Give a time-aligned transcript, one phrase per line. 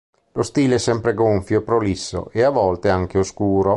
[0.31, 3.69] Lo stile è sempre gonfio e prolisso, e a volte anche oscuro.